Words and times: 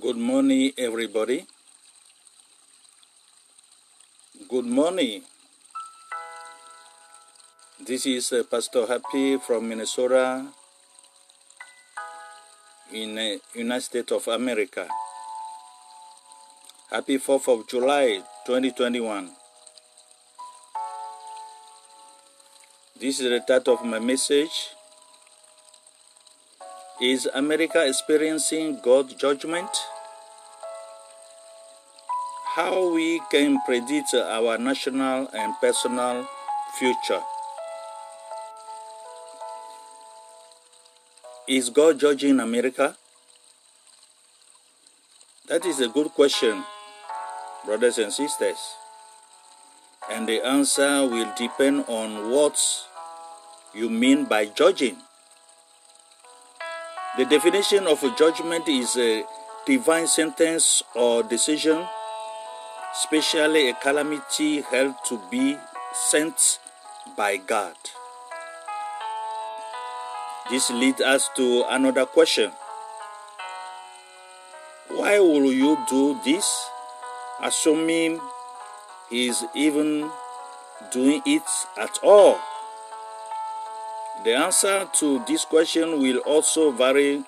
Good 0.00 0.16
morning, 0.16 0.70
everybody. 0.78 1.44
Good 4.48 4.66
morning. 4.66 5.22
This 7.84 8.06
is 8.06 8.32
uh, 8.32 8.44
Pastor 8.48 8.86
Happy 8.86 9.38
from 9.38 9.68
Minnesota 9.68 10.46
in 12.92 13.16
the 13.16 13.40
United 13.54 13.82
States 13.82 14.12
of 14.12 14.28
America. 14.28 14.86
Happy 16.90 17.18
4th 17.18 17.48
of 17.48 17.66
July 17.66 18.22
2021. 18.46 19.30
This 23.00 23.18
is 23.18 23.30
the 23.30 23.40
title 23.40 23.74
of 23.74 23.84
my 23.84 23.98
message. 23.98 24.77
Is 27.00 27.26
America 27.32 27.86
experiencing 27.86 28.80
God's 28.82 29.14
judgment? 29.14 29.70
How 32.56 32.92
we 32.92 33.20
can 33.30 33.60
predict 33.64 34.14
our 34.14 34.58
national 34.58 35.28
and 35.32 35.54
personal 35.60 36.26
future. 36.76 37.20
Is 41.46 41.70
God 41.70 42.00
judging 42.00 42.40
America? 42.40 42.96
That 45.46 45.64
is 45.64 45.78
a 45.78 45.86
good 45.86 46.08
question, 46.08 46.64
brothers 47.64 47.98
and 47.98 48.12
sisters. 48.12 48.58
And 50.10 50.28
the 50.28 50.44
answer 50.44 51.06
will 51.06 51.32
depend 51.38 51.84
on 51.86 52.32
what 52.32 52.58
you 53.72 53.88
mean 53.88 54.24
by 54.24 54.46
judging. 54.46 54.96
The 57.18 57.24
definition 57.24 57.88
of 57.88 58.04
a 58.04 58.14
judgment 58.14 58.68
is 58.68 58.96
a 58.96 59.24
divine 59.66 60.06
sentence 60.06 60.84
or 60.94 61.24
decision, 61.24 61.84
especially 62.94 63.70
a 63.70 63.74
calamity 63.74 64.60
held 64.60 64.94
to 65.06 65.18
be 65.28 65.58
sent 65.92 66.60
by 67.16 67.38
God. 67.38 67.74
This 70.48 70.70
leads 70.70 71.00
us 71.00 71.28
to 71.34 71.64
another 71.68 72.06
question. 72.06 72.52
Why 74.86 75.18
will 75.18 75.52
you 75.52 75.76
do 75.90 76.20
this, 76.24 76.46
assuming 77.42 78.20
he 79.10 79.26
is 79.26 79.44
even 79.56 80.08
doing 80.92 81.22
it 81.26 81.42
at 81.76 81.98
all? 82.04 82.38
The 84.24 84.34
answer 84.34 84.88
to 84.98 85.24
this 85.26 85.44
question 85.44 86.00
will 86.02 86.18
also 86.26 86.72
vary 86.72 87.22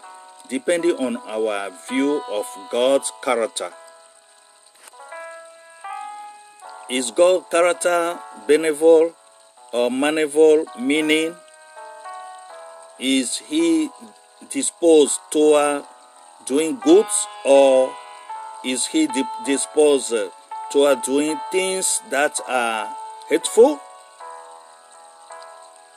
depending 0.49 0.97
on 0.99 1.17
our 1.19 1.71
view 1.89 2.21
of 2.29 2.47
God's 2.73 3.13
character. 3.23 3.71
Is 6.91 7.13
God's 7.13 7.47
character 7.49 8.19
benevolent 8.49 9.15
or 9.73 9.89
malevolent, 9.89 10.69
meaning 10.81 11.37
is 12.99 13.39
he 13.39 13.89
disposed 14.51 15.21
toward 15.31 15.85
doing 16.45 16.77
good 16.83 17.07
or 17.45 17.95
is 18.65 18.87
he 18.87 19.09
disposed 19.47 20.13
toward 20.73 21.03
doing 21.03 21.39
things 21.53 22.03
that 22.11 22.41
are 22.49 22.93
hateful? 23.29 23.81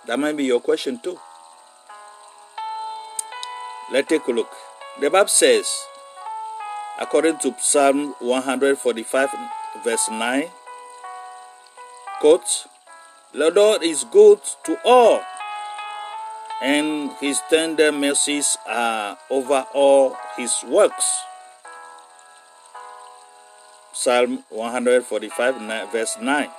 That 0.05 0.19
might 0.19 0.35
be 0.35 0.43
your 0.43 0.59
question 0.59 0.99
too. 0.99 1.17
Let's 3.91 4.07
take 4.09 4.27
a 4.27 4.31
look. 4.31 4.49
The 4.99 5.09
Bible 5.09 5.27
says, 5.27 5.65
according 6.99 7.37
to 7.39 7.55
Psalm 7.59 8.15
145, 8.19 9.29
verse 9.83 10.09
9, 10.09 10.43
quote, 12.19 12.65
The 13.33 13.49
Lord 13.51 13.83
is 13.83 14.03
good 14.11 14.39
to 14.65 14.77
all, 14.83 15.21
and 16.61 17.11
his 17.21 17.39
tender 17.49 17.91
mercies 17.91 18.57
are 18.67 19.17
over 19.29 19.65
all 19.73 20.17
his 20.37 20.63
works. 20.67 21.05
Psalm 23.93 24.43
145, 24.49 25.91
verse 25.91 26.17
9. 26.19 26.49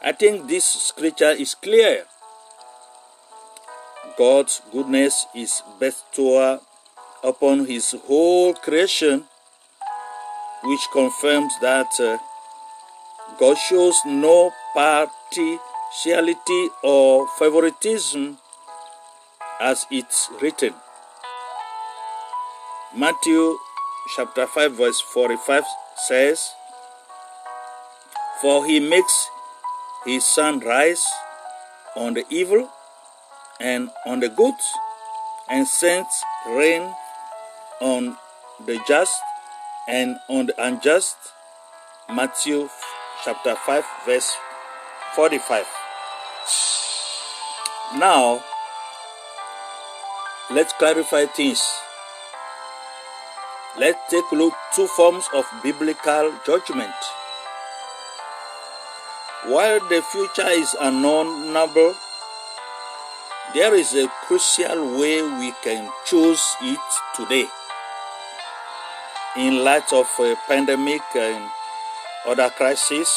I 0.00 0.12
think 0.12 0.46
this 0.46 0.64
scripture 0.64 1.30
is 1.30 1.56
clear. 1.56 2.04
God's 4.16 4.62
goodness 4.70 5.26
is 5.34 5.60
bestowed 5.80 6.60
upon 7.24 7.66
his 7.66 7.96
whole 8.06 8.54
creation, 8.54 9.24
which 10.62 10.80
confirms 10.92 11.52
that 11.60 11.88
uh, 11.98 12.18
God 13.40 13.58
shows 13.58 13.98
no 14.06 14.52
partiality 14.72 16.68
or 16.84 17.26
favoritism 17.38 18.38
as 19.60 19.84
it's 19.90 20.30
written. 20.40 20.74
Matthew 22.94 23.58
chapter 24.14 24.46
5 24.46 24.72
verse 24.74 25.00
45 25.00 25.64
says, 26.06 26.52
For 28.40 28.64
he 28.64 28.78
makes 28.78 29.28
his 30.04 30.24
sun 30.24 30.60
rise 30.60 31.04
on 31.96 32.14
the 32.14 32.24
evil 32.30 32.68
and 33.60 33.90
on 34.06 34.20
the 34.20 34.28
good, 34.28 34.54
and 35.50 35.66
sends 35.66 36.22
rain 36.46 36.94
on 37.80 38.16
the 38.64 38.80
just 38.86 39.20
and 39.88 40.16
on 40.28 40.46
the 40.46 40.54
unjust. 40.62 41.16
Matthew 42.08 42.68
chapter 43.24 43.54
5, 43.54 43.84
verse 44.06 44.36
45. 45.14 45.66
Now, 47.96 48.44
let's 50.50 50.72
clarify 50.74 51.26
things. 51.26 51.62
Let's 53.78 53.98
take 54.10 54.24
a 54.32 54.34
look 54.34 54.54
two 54.74 54.86
forms 54.86 55.28
of 55.34 55.46
biblical 55.62 56.32
judgment. 56.44 56.94
While 59.46 59.78
the 59.88 60.02
future 60.02 60.48
is 60.48 60.74
unknowable, 60.80 61.94
there 63.54 63.72
is 63.72 63.94
a 63.94 64.08
crucial 64.26 64.98
way 64.98 65.22
we 65.22 65.52
can 65.62 65.88
choose 66.04 66.42
it 66.60 66.80
today. 67.14 67.46
In 69.36 69.62
light 69.62 69.92
of 69.92 70.08
a 70.18 70.34
pandemic 70.48 71.02
and 71.14 71.48
other 72.26 72.50
crises, 72.50 73.08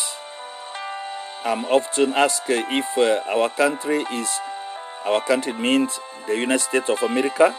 I'm 1.43 1.65
often 1.65 2.13
asked 2.13 2.49
if 2.49 2.85
uh, 2.97 3.21
our 3.27 3.49
country 3.49 4.05
is, 4.13 4.29
our 5.05 5.21
country 5.21 5.53
means 5.53 5.99
the 6.27 6.37
United 6.37 6.61
States 6.61 6.89
of 6.89 7.01
America, 7.01 7.55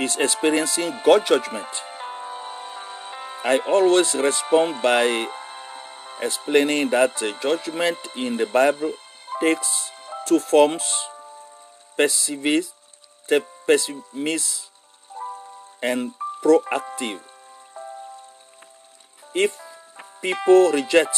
is 0.00 0.16
experiencing 0.16 0.94
God 1.04 1.26
judgment. 1.26 1.68
I 3.44 3.60
always 3.68 4.14
respond 4.14 4.80
by 4.82 5.28
explaining 6.22 6.90
that 6.90 7.16
judgment 7.42 7.96
in 8.16 8.36
the 8.36 8.46
Bible 8.46 8.92
takes 9.40 9.90
two 10.26 10.38
forms 10.38 10.82
pessimist, 11.96 12.72
pessimist 13.66 14.70
and 15.82 16.12
proactive. 16.42 17.20
If 19.34 19.56
people 20.22 20.72
reject 20.72 21.16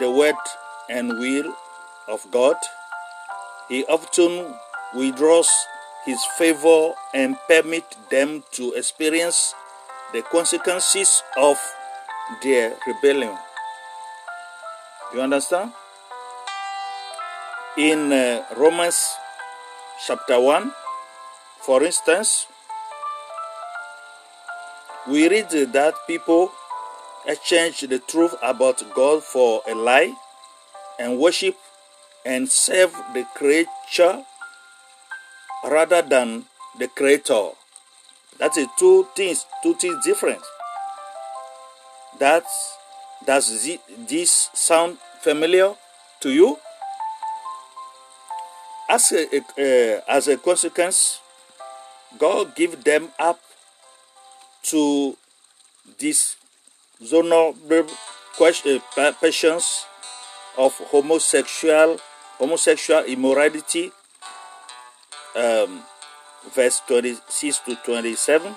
the 0.00 0.10
word 0.10 0.40
and 0.88 1.18
will 1.18 1.54
of 2.08 2.26
God, 2.30 2.56
He 3.68 3.84
often 3.86 4.54
withdraws 4.94 5.48
His 6.04 6.22
favor 6.36 6.92
and 7.14 7.36
permit 7.48 7.84
them 8.10 8.44
to 8.52 8.72
experience 8.72 9.54
the 10.12 10.22
consequences 10.22 11.22
of 11.36 11.56
their 12.42 12.76
rebellion. 12.86 13.36
You 15.14 15.20
understand? 15.20 15.70
In 17.78 18.12
uh, 18.12 18.42
Romans 18.56 18.98
chapter 20.04 20.40
1, 20.40 20.72
for 21.60 21.84
instance, 21.84 22.48
we 25.06 25.28
read 25.28 25.50
that 25.50 25.94
people 26.08 26.50
exchange 27.28 27.82
the 27.82 28.00
truth 28.00 28.34
about 28.42 28.82
God 28.92 29.22
for 29.22 29.62
a 29.68 29.74
lie 29.76 30.12
and 30.98 31.20
worship 31.20 31.54
and 32.26 32.48
serve 32.48 32.90
the 33.14 33.24
creature 33.36 34.24
rather 35.62 36.02
than 36.02 36.46
the 36.76 36.88
creator. 36.88 37.50
That's 38.38 38.58
two 38.80 39.06
things, 39.14 39.46
two 39.62 39.74
things 39.74 40.04
different. 40.04 40.42
That's 42.18 42.78
does 43.26 43.66
this 44.08 44.50
sound 44.54 44.98
familiar 45.20 45.74
to 46.20 46.30
you? 46.30 46.58
As 48.88 49.12
a, 49.12 49.24
uh, 49.38 50.00
as 50.08 50.28
a 50.28 50.36
consequence, 50.36 51.20
God 52.18 52.54
give 52.54 52.84
them 52.84 53.08
up 53.18 53.40
to 54.64 55.16
this 55.98 56.36
dishonorable 57.00 57.90
uh, 58.40 59.12
passions 59.20 59.86
of 60.56 60.72
homosexual 60.90 61.98
homosexual 62.38 63.04
immorality 63.04 63.90
um, 65.36 65.82
verse 66.54 66.80
26 66.86 67.58
to 67.60 67.76
27 67.84 68.54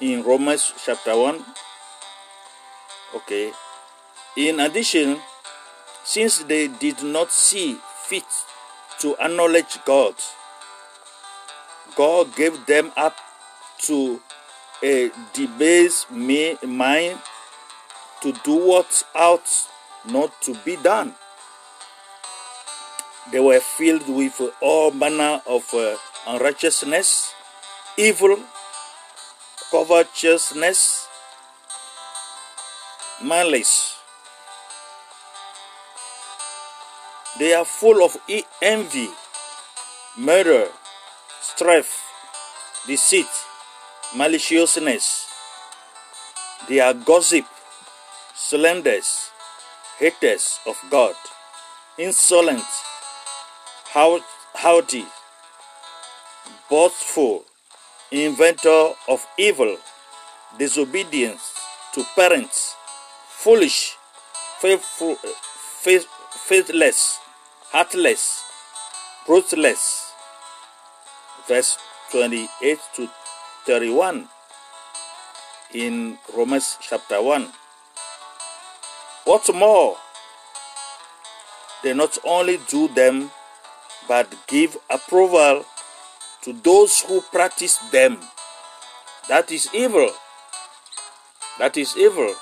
in 0.00 0.22
Romans 0.22 0.72
chapter 0.84 1.16
1 1.16 1.44
okay 3.14 3.52
in 4.36 4.60
addition 4.60 5.18
since 6.04 6.38
they 6.44 6.68
did 6.68 7.02
not 7.02 7.30
see 7.30 7.78
fit 8.06 8.24
to 8.98 9.16
acknowledge 9.20 9.78
God 9.84 10.14
God 11.96 12.34
gave 12.34 12.66
them 12.66 12.90
up 12.96 13.16
to 13.80 14.20
a 14.82 15.10
debased 15.34 16.10
mind 16.10 17.18
to 18.22 18.32
do 18.44 18.54
what 18.54 19.04
ought 19.14 19.68
not 20.08 20.40
to 20.42 20.54
be 20.64 20.76
done. 20.76 21.14
They 23.30 23.40
were 23.40 23.60
filled 23.60 24.08
with 24.08 24.40
all 24.60 24.90
manner 24.90 25.42
of 25.46 25.72
uh, 25.74 25.96
unrighteousness, 26.26 27.34
evil, 27.96 28.38
covetousness, 29.70 31.08
malice. 33.22 33.96
They 37.38 37.54
are 37.54 37.64
full 37.64 38.04
of 38.04 38.16
envy, 38.60 39.08
murder, 40.18 40.68
strife, 41.40 42.02
deceit, 42.86 43.26
maliciousness. 44.16 45.26
They 46.68 46.80
are 46.80 46.94
gossip, 46.94 47.46
slanders, 48.34 49.30
haters 49.98 50.58
of 50.66 50.76
God, 50.90 51.14
insolent, 51.98 52.64
haughty, 53.86 55.06
boastful, 56.68 57.44
inventor 58.10 58.92
of 59.08 59.26
evil, 59.38 59.76
disobedience 60.58 61.54
to 61.94 62.04
parents, 62.14 62.76
foolish, 63.42 63.96
faithful, 64.60 65.16
faith, 65.82 66.06
faithless, 66.46 67.18
heartless, 67.72 68.44
ruthless. 69.26 70.12
Verse 71.48 71.76
28 72.12 72.78
to 72.94 73.08
31 73.66 74.28
in 75.74 76.18
Romans 76.32 76.78
chapter 76.80 77.20
1. 77.20 77.48
What's 79.24 79.52
more, 79.52 79.96
they 81.82 81.94
not 81.94 82.18
only 82.24 82.60
do 82.68 82.86
them, 82.94 83.32
but 84.06 84.32
give 84.46 84.76
approval 84.88 85.64
to 86.42 86.52
those 86.52 87.00
who 87.00 87.20
practice 87.32 87.78
them. 87.90 88.18
That 89.28 89.50
is 89.50 89.68
evil. 89.74 90.10
That 91.58 91.76
is 91.76 91.96
evil. 91.96 92.36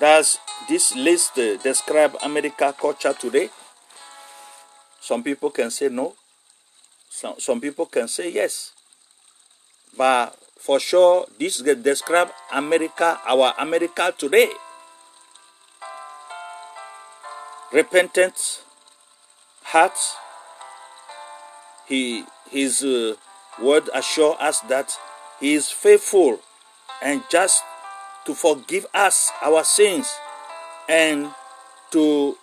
Does 0.00 0.38
this 0.66 0.96
list 0.96 1.34
describe 1.34 2.16
America 2.22 2.74
culture 2.80 3.12
today? 3.12 3.50
Some 4.98 5.22
people 5.22 5.50
can 5.50 5.70
say 5.70 5.90
no. 5.90 6.14
Some, 7.10 7.34
some 7.38 7.60
people 7.60 7.84
can 7.84 8.08
say 8.08 8.32
yes. 8.32 8.72
But 9.98 10.38
for 10.58 10.80
sure, 10.80 11.26
this 11.38 11.60
describe 11.60 12.30
America, 12.50 13.20
our 13.26 13.52
America 13.58 14.14
today. 14.16 14.48
Repentant 17.70 18.62
heart. 19.64 19.98
He, 21.86 22.24
his 22.50 22.82
uh, 22.82 23.16
word 23.60 23.90
assure 23.92 24.36
us 24.40 24.60
that 24.60 24.96
he 25.40 25.54
is 25.54 25.68
faithful 25.68 26.40
and 27.02 27.22
just 27.30 27.64
to 28.24 28.34
forgive 28.34 28.86
us 28.94 29.30
our 29.42 29.64
sins 29.64 30.12
and 30.88 31.30
to 31.90 32.36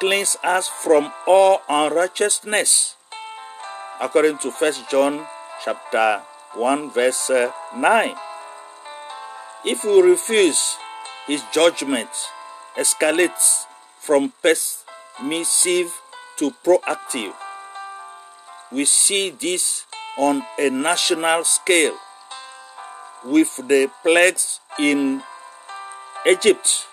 cleanse 0.00 0.36
us 0.42 0.68
from 0.68 1.12
all 1.26 1.62
unrighteousness 1.68 2.96
according 4.00 4.38
to 4.38 4.50
first 4.50 4.88
john 4.90 5.24
chapter 5.64 6.20
1 6.54 6.90
verse 6.90 7.30
uh, 7.30 7.50
9 7.76 8.14
if 9.64 9.84
we 9.84 10.02
refuse 10.02 10.76
his 11.26 11.42
judgment 11.52 12.10
escalates 12.76 13.64
from 13.98 14.32
permissive 14.42 15.90
to 16.36 16.50
proactive. 16.62 17.32
We 18.70 18.84
see 18.84 19.30
this 19.30 19.86
on 20.18 20.42
a 20.58 20.68
national 20.68 21.44
scale 21.44 21.96
with 23.24 23.56
the 23.68 23.90
plagues 24.02 24.60
in 24.78 25.22
Egypt 26.26 26.86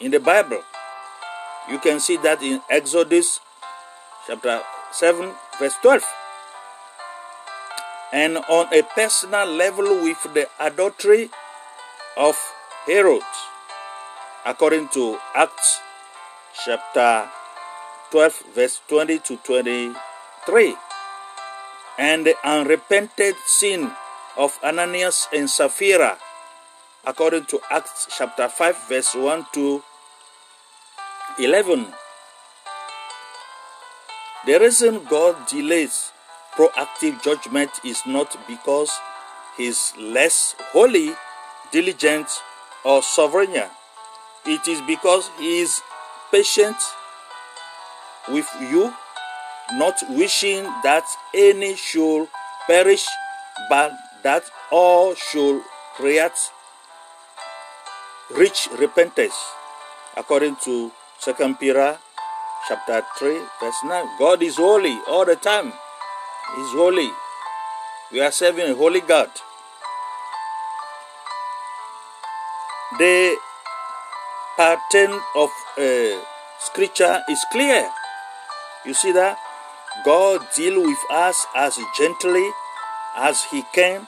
in 0.00 0.10
the 0.10 0.20
Bible. 0.20 0.62
You 1.70 1.78
can 1.78 2.00
see 2.00 2.16
that 2.18 2.42
in 2.42 2.60
Exodus 2.68 3.40
chapter 4.26 4.60
7, 4.92 5.32
verse 5.58 5.74
12. 5.82 6.04
And 8.12 8.36
on 8.36 8.72
a 8.72 8.82
personal 8.94 9.46
level, 9.46 10.02
with 10.02 10.22
the 10.34 10.48
adultery 10.60 11.30
of 12.16 12.38
Herod, 12.86 13.24
according 14.44 14.88
to 14.88 15.18
Acts 15.34 15.80
chapter 16.64 17.28
12, 18.10 18.54
verse 18.54 18.80
20 18.88 19.18
to 19.20 19.36
23, 19.38 20.76
and 21.98 22.26
the 22.26 22.34
unrepented 22.44 23.34
sin 23.46 23.90
of 24.36 24.58
Ananias 24.62 25.28
and 25.32 25.48
Sapphira, 25.48 26.18
according 27.04 27.44
to 27.46 27.60
Acts 27.70 28.08
chapter 28.16 28.48
5, 28.48 28.88
verse 28.88 29.14
1 29.14 29.46
to 29.52 29.82
11. 31.38 31.86
The 34.46 34.58
reason 34.58 35.04
God 35.08 35.46
delays 35.46 36.12
proactive 36.54 37.22
judgment 37.22 37.70
is 37.84 38.02
not 38.06 38.36
because 38.46 38.90
He 39.56 39.66
is 39.66 39.92
less 39.98 40.54
holy, 40.72 41.14
diligent, 41.72 42.28
or 42.84 43.02
sovereign. 43.02 43.70
It 44.46 44.68
is 44.68 44.80
because 44.82 45.30
He 45.38 45.60
is 45.60 45.80
patient 46.30 46.76
with 48.28 48.48
you, 48.60 48.92
not 49.72 50.02
wishing 50.10 50.64
that 50.82 51.04
any 51.34 51.76
should 51.76 52.28
perish, 52.66 53.06
but 53.68 53.92
that 54.24 54.42
all 54.72 55.14
should 55.14 55.62
react, 56.00 56.50
reach 58.34 58.68
repentance, 58.78 59.36
according 60.16 60.56
to 60.64 60.90
Second 61.18 61.60
Peter 61.60 61.98
chapter 62.66 63.04
3, 63.18 63.38
verse 63.60 63.80
9. 63.84 64.18
God 64.18 64.42
is 64.42 64.56
holy 64.56 64.98
all 65.06 65.26
the 65.26 65.36
time. 65.36 65.72
He's 66.56 66.72
holy. 66.72 67.10
We 68.10 68.20
are 68.20 68.32
serving 68.32 68.72
a 68.72 68.74
holy 68.74 69.02
God. 69.02 69.28
The 72.98 73.36
pattern 74.56 75.20
of 75.36 75.50
uh, 75.76 76.24
scripture 76.60 77.20
is 77.28 77.44
clear. 77.52 77.90
You 78.86 78.94
see 78.94 79.12
that? 79.12 79.36
God 80.04 80.46
deal 80.56 80.80
with 80.80 80.98
us 81.10 81.46
as 81.54 81.78
gently 81.96 82.48
as 83.16 83.44
he 83.50 83.62
can 83.74 84.06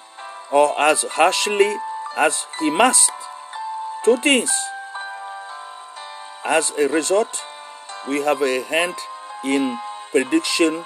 or 0.53 0.79
as 0.81 1.03
harshly 1.11 1.77
as 2.17 2.47
he 2.61 2.71
must. 2.71 3.11
Two 4.05 4.17
things. 4.19 4.51
As 6.45 6.73
a 6.79 6.89
result, 6.89 7.43
we 8.09 8.23
have 8.23 8.41
a 8.43 8.63
hand 8.63 8.95
in 9.45 9.77
prediction 10.13 10.85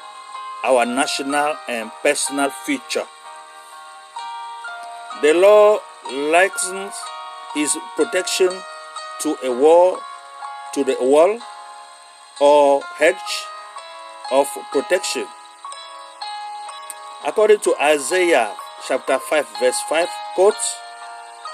our 0.64 0.84
national 0.84 1.56
and 1.68 1.90
personal 2.02 2.50
future. 2.50 3.06
The 5.22 5.34
law 5.34 5.80
likens 6.10 6.94
his 7.54 7.76
protection 7.96 8.50
to 9.20 9.36
a 9.44 9.52
wall, 9.52 9.98
to 10.74 10.84
the 10.84 10.96
wall 11.00 11.38
or 12.40 12.82
hedge 12.96 13.46
of 14.32 14.48
protection. 14.72 15.26
According 17.26 17.60
to 17.60 17.74
Isaiah 17.80 18.54
chapter 18.86 19.18
5, 19.18 19.46
verse 19.60 19.80
5, 19.88 20.08
quote, 20.34 20.54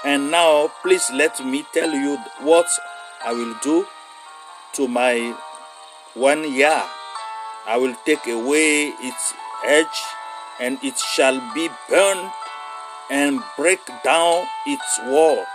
And 0.05 0.31
now 0.31 0.71
please 0.81 1.09
let 1.11 1.43
me 1.43 1.65
tell 1.73 1.91
you 1.91 2.17
what 2.41 2.67
I 3.23 3.33
will 3.33 3.55
do 3.61 3.85
to 4.73 4.87
my 4.87 5.35
one 6.13 6.51
year. 6.51 6.83
I 7.65 7.77
will 7.77 7.95
take 8.05 8.27
away 8.27 8.93
its 9.01 9.33
edge, 9.65 9.99
and 10.59 10.79
it 10.83 10.97
shall 10.97 11.41
be 11.53 11.69
burned 11.89 12.31
and 13.09 13.41
break 13.57 13.81
down 14.03 14.45
its 14.65 14.99
wall, 15.05 15.45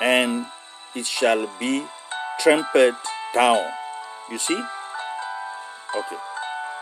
and 0.00 0.46
it 0.94 1.06
shall 1.06 1.48
be 1.58 1.84
trampled 2.40 2.94
down. 3.34 3.64
You 4.30 4.38
see? 4.38 4.62
Okay. 5.96 6.16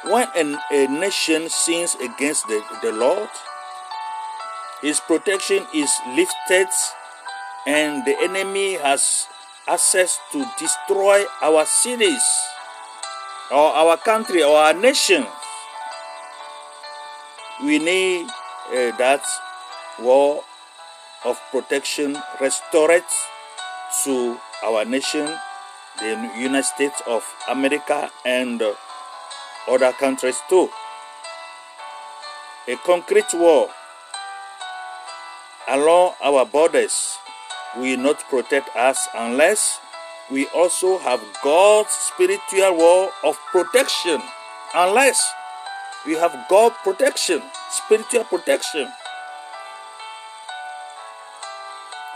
When 0.05 0.29
a, 0.37 0.59
a 0.71 0.87
nation 0.89 1.49
sins 1.49 1.97
against 2.01 2.47
the, 2.47 2.63
the 2.83 2.93
Lord, 2.93 3.31
his 4.83 5.01
protection 5.01 5.67
is 5.75 5.91
lifted, 6.15 6.69
and 7.67 8.05
the 8.05 8.17
enemy 8.23 8.75
has 8.75 9.27
access 9.67 10.19
to 10.33 10.47
destroy 10.59 11.25
our 11.43 11.65
cities, 11.67 12.23
or 13.51 13.75
our 13.75 13.97
country, 13.97 14.43
or 14.43 14.57
our 14.57 14.75
nation. 14.75 15.27
We 17.65 17.79
need 17.79 18.31
uh, 18.71 18.97
that 18.99 19.27
war 19.99 20.45
of 21.25 21.41
protection 21.51 22.17
restored 22.41 23.03
to 24.05 24.39
our 24.63 24.85
nation, 24.85 25.27
the 25.99 26.31
United 26.39 26.65
States 26.65 27.03
of 27.07 27.25
America, 27.49 28.11
and 28.25 28.63
uh, 28.63 28.75
other 29.67 29.93
countries 29.93 30.39
too. 30.49 30.71
A 32.69 32.77
concrete 32.87 33.35
wall 33.35 33.71
along 35.69 36.15
our 36.25 36.45
borders 36.45 37.19
will 37.77 37.99
not 37.99 38.19
protect 38.31 38.75
us 38.75 39.07
unless 39.15 39.81
we 40.31 40.47
also 40.49 40.99
have 40.99 41.21
God's 41.45 41.91
spiritual 41.91 42.77
wall 42.77 43.11
of 43.25 43.39
protection. 43.53 44.21
Unless 44.75 45.33
we 46.07 46.15
have 46.15 46.47
God 46.49 46.73
protection, 46.83 47.43
spiritual 47.71 48.25
protection. 48.25 48.89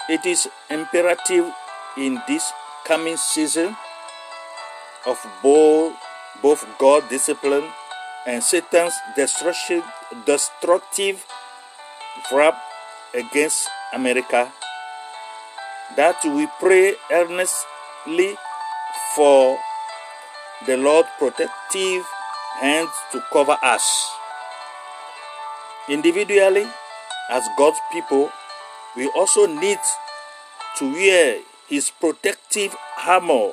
It 0.08 0.26
is 0.26 0.48
imperative 0.68 1.52
in 1.96 2.20
this 2.26 2.52
coming 2.84 3.16
season 3.16 3.76
of 5.06 5.18
both, 5.42 5.94
both 6.42 6.66
God 6.78 7.08
discipline 7.08 7.64
and 8.26 8.42
Satan's 8.42 8.94
destruction, 9.16 9.82
destructive 10.26 11.24
wrap 12.32 12.60
against 13.14 13.68
America 13.92 14.52
that 15.96 16.16
we 16.24 16.48
pray 16.58 16.94
earnestly 17.10 18.36
for 19.14 19.58
the 20.66 20.76
Lord 20.76 21.06
protective 21.18 22.04
hands 22.60 22.90
to 23.12 23.22
cover 23.32 23.58
us. 23.62 24.10
Individually, 25.88 26.66
as 27.30 27.42
God's 27.58 27.80
people, 27.92 28.30
we 28.96 29.08
also 29.08 29.46
need 29.46 29.78
to 30.78 30.92
wear 30.92 31.40
His 31.68 31.90
protective 31.90 32.76
armor, 33.06 33.52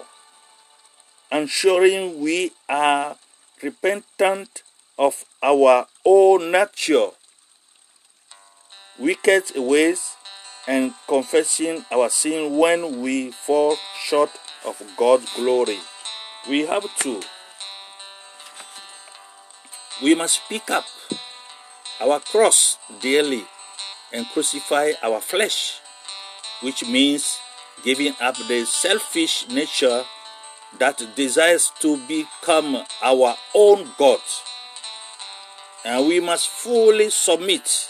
ensuring 1.31 2.21
we 2.21 2.51
are 2.67 3.17
repentant 3.61 4.63
of 4.97 5.25
our 5.41 5.87
own 6.05 6.51
nature, 6.51 7.09
wicked 8.99 9.51
ways, 9.55 10.15
and 10.67 10.93
confessing 11.07 11.83
our 11.91 12.09
sin 12.09 12.57
when 12.57 13.01
we 13.01 13.31
fall 13.31 13.75
short 14.03 14.29
of 14.65 14.81
God's 14.97 15.33
glory. 15.35 15.79
We 16.47 16.65
have 16.65 16.85
to. 16.99 17.21
We 20.03 20.15
must 20.15 20.41
pick 20.47 20.69
up 20.69 20.85
our 22.01 22.19
cross 22.19 22.77
daily 23.01 23.43
and 24.13 24.25
crucify 24.27 24.91
our 25.01 25.19
flesh, 25.19 25.79
which 26.61 26.85
means 26.85 27.39
giving 27.83 28.13
up 28.21 28.35
the 28.47 28.65
selfish 28.65 29.47
nature 29.49 30.03
that 30.77 31.01
desires 31.15 31.71
to 31.79 31.97
become 32.07 32.83
our 33.01 33.35
own 33.55 33.89
God. 33.97 34.19
And 35.85 36.07
we 36.07 36.19
must 36.19 36.47
fully 36.47 37.09
submit 37.09 37.89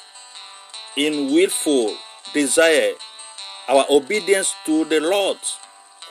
in 0.99 1.31
willful 1.31 1.95
desire 2.33 2.91
our 3.69 3.85
obedience 3.89 4.53
to 4.65 4.83
the 4.83 4.99
Lord, 4.99 5.39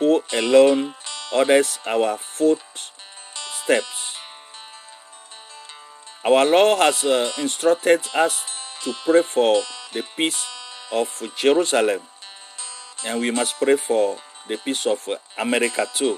who 0.00 0.24
alone 0.32 0.94
orders 1.34 1.78
our 1.86 2.16
footsteps. 2.16 4.16
Our 6.24 6.46
Lord 6.46 6.80
has 6.80 7.04
uh, 7.04 7.30
instructed 7.36 8.00
us 8.16 8.40
to 8.84 8.94
pray 9.04 9.20
for 9.20 9.60
the 9.92 10.02
peace 10.16 10.40
of 10.90 11.12
Jerusalem, 11.36 12.00
and 13.04 13.20
we 13.20 13.30
must 13.30 13.60
pray 13.60 13.76
for 13.76 14.16
the 14.48 14.56
peace 14.56 14.86
of 14.86 15.06
America 15.36 15.84
too, 15.92 16.16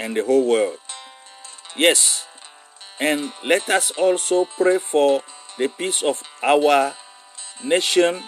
and 0.00 0.16
the 0.16 0.24
whole 0.24 0.50
world. 0.50 0.78
Yes, 1.76 2.26
and 2.98 3.30
let 3.44 3.70
us 3.70 3.92
also 3.92 4.48
pray 4.58 4.78
for 4.78 5.22
the 5.58 5.68
peace 5.68 6.02
of 6.02 6.20
our 6.42 6.92
nation, 7.64 8.22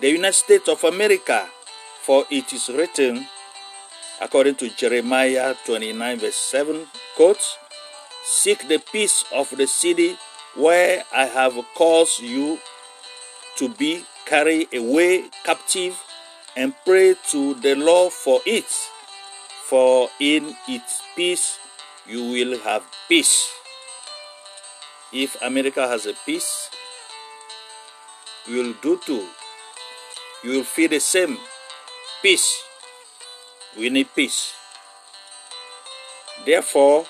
the 0.00 0.10
United 0.10 0.34
States 0.34 0.68
of 0.68 0.84
America, 0.84 1.46
for 2.02 2.24
it 2.30 2.52
is 2.52 2.68
written, 2.68 3.26
according 4.20 4.56
to 4.56 4.68
Jeremiah 4.70 5.54
29, 5.64 6.18
verse 6.18 6.36
7, 6.36 6.86
quotes, 7.16 7.56
Seek 8.24 8.68
the 8.68 8.78
peace 8.78 9.24
of 9.32 9.50
the 9.56 9.66
city 9.66 10.16
where 10.54 11.02
I 11.14 11.26
have 11.26 11.58
caused 11.74 12.20
you 12.20 12.58
to 13.56 13.68
be 13.68 14.04
carried 14.26 14.72
away 14.74 15.28
captive 15.44 16.00
and 16.56 16.74
pray 16.84 17.14
to 17.30 17.54
the 17.54 17.74
Lord 17.74 18.12
for 18.12 18.40
it, 18.46 18.70
for 19.64 20.08
in 20.20 20.54
its 20.68 21.02
peace 21.16 21.58
you 22.06 22.30
will 22.30 22.58
have 22.60 22.84
peace. 23.08 23.48
If 25.12 25.40
America 25.42 25.86
has 25.86 26.06
a 26.06 26.14
peace, 26.24 26.70
you 28.46 28.56
will 28.56 28.74
do 28.82 29.00
too. 29.04 29.26
You 30.42 30.50
will 30.50 30.64
feel 30.64 30.88
the 30.88 31.00
same 31.00 31.38
peace. 32.22 32.62
We 33.78 33.90
need 33.90 34.08
peace. 34.14 34.52
Therefore, 36.44 37.06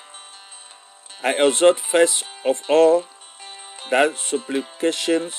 I 1.23 1.33
exhort 1.33 1.79
first 1.79 2.23
of 2.45 2.61
all 2.69 3.05
that 3.89 4.17
supplications, 4.17 5.35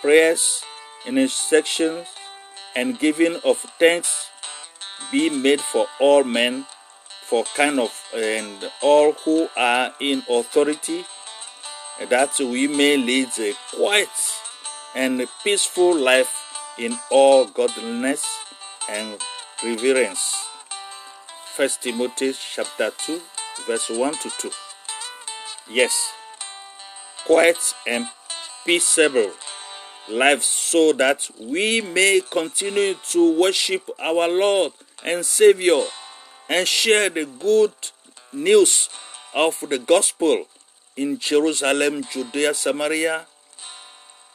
prayers, 0.00 0.62
intercessions, 1.06 2.06
and 2.76 2.98
giving 2.98 3.36
of 3.44 3.58
thanks 3.78 4.28
be 5.10 5.28
made 5.28 5.60
for 5.60 5.86
all 5.98 6.22
men, 6.22 6.66
for 7.22 7.44
kind 7.56 7.80
of 7.80 7.92
and 8.14 8.70
all 8.80 9.12
who 9.12 9.48
are 9.56 9.92
in 9.98 10.22
authority, 10.30 11.04
that 12.08 12.38
we 12.38 12.68
may 12.68 12.96
lead 12.96 13.28
a 13.38 13.52
quiet 13.74 14.08
and 14.94 15.26
peaceful 15.44 15.94
life 15.94 16.30
in 16.78 16.96
all 17.10 17.46
godliness 17.46 18.24
and 18.88 19.18
reverence. 19.62 20.34
First 21.54 21.82
Timothy 21.82 22.32
chapter 22.32 22.90
2, 22.90 23.20
verse 23.66 23.90
1 23.90 24.14
to 24.14 24.30
2. 24.38 24.50
Yes, 25.70 26.12
quiet 27.26 27.58
and 27.86 28.06
peaceable 28.64 29.30
life 30.08 30.42
so 30.42 30.92
that 30.94 31.28
we 31.38 31.80
may 31.80 32.20
continue 32.30 32.94
to 33.10 33.40
worship 33.40 33.88
our 33.98 34.26
Lord 34.26 34.72
and 35.04 35.24
Savior 35.24 35.82
and 36.48 36.66
share 36.66 37.10
the 37.10 37.26
good 37.26 37.72
news 38.32 38.88
of 39.34 39.56
the 39.68 39.78
gospel 39.78 40.46
in 40.96 41.18
Jerusalem, 41.18 42.02
Judea, 42.10 42.54
Samaria, 42.54 43.26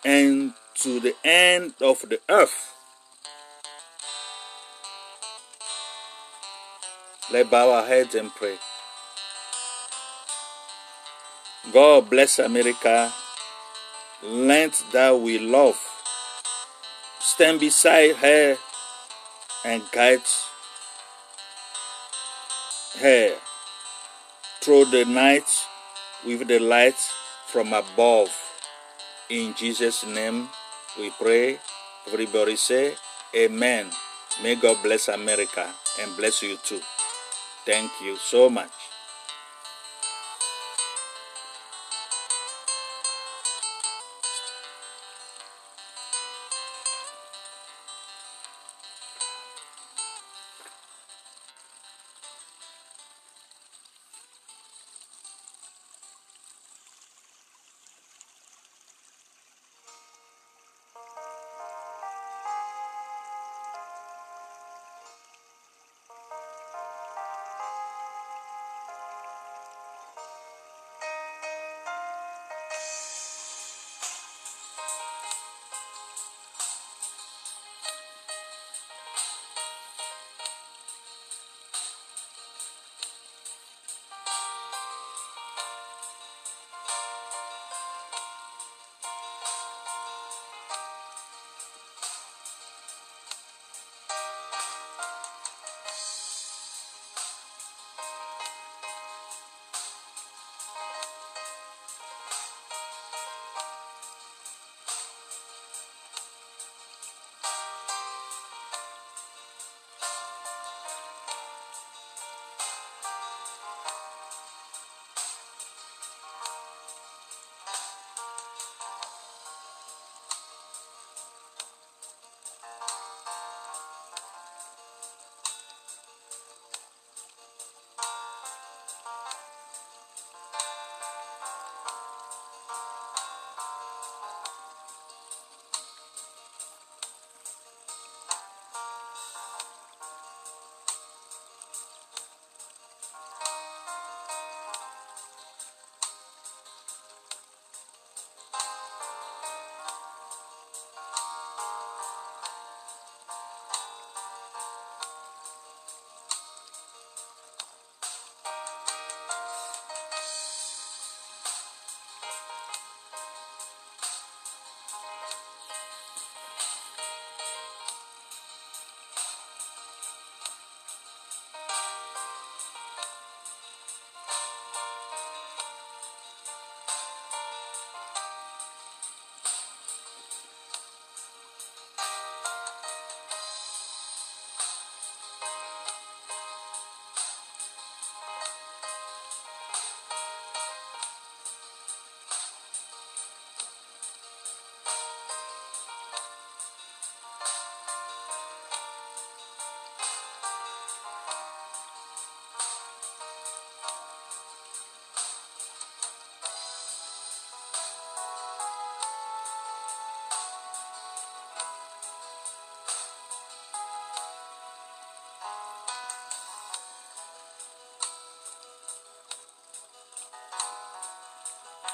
and 0.06 0.54
to 0.76 1.00
the 1.00 1.16
end 1.24 1.74
of 1.82 2.02
the 2.08 2.20
earth. 2.30 2.74
Let's 7.32 7.50
bow 7.50 7.72
our 7.72 7.88
heads 7.88 8.14
and 8.14 8.30
pray. 8.36 8.58
God 11.74 12.08
bless 12.10 12.38
America. 12.38 13.12
Land 14.22 14.74
that 14.94 15.20
we 15.20 15.40
love. 15.40 15.80
Stand 17.20 17.60
beside 17.60 18.16
her 18.18 18.58
and 19.66 19.82
guide 19.92 20.22
her 23.00 23.36
through 24.62 24.86
the 24.86 25.06
night 25.06 25.50
with 26.26 26.48
the 26.48 26.60
light 26.60 26.98
from 27.48 27.74
above. 27.74 28.45
In 29.30 29.56
Jesus' 29.56 30.06
name 30.06 30.50
we 31.00 31.10
pray. 31.20 31.58
Everybody 32.06 32.56
say, 32.56 32.94
Amen. 33.36 33.90
May 34.44 34.54
God 34.56 34.78
bless 34.84 35.08
America 35.08 35.66
and 36.00 36.16
bless 36.16 36.44
you 36.44 36.58
too. 36.62 36.80
Thank 37.66 37.90
you 38.04 38.18
so 38.18 38.50
much. 38.52 38.85